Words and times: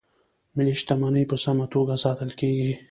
ملي 0.55 0.73
شتمنۍ 0.81 1.23
په 1.31 1.35
سمه 1.43 1.65
توګه 1.73 1.93
ساتل 2.03 2.29
کیږي. 2.39 2.73